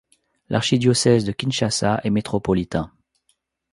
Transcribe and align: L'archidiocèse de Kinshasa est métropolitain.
L'archidiocèse 0.49 1.25
de 1.25 1.31
Kinshasa 1.31 2.01
est 2.03 2.09
métropolitain. 2.09 2.91